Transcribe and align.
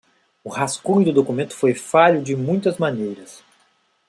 O 0.43 0.49
rascunho 0.49 1.05
do 1.05 1.13
documento 1.13 1.55
foi 1.55 1.75
falho 1.75 2.23
de 2.23 2.35
muitas 2.35 2.79
maneiras. 2.79 3.43